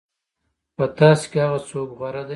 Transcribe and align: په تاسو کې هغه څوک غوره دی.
په 0.77 0.85
تاسو 0.99 1.25
کې 1.31 1.39
هغه 1.45 1.59
څوک 1.69 1.89
غوره 1.97 2.21
دی. 2.27 2.29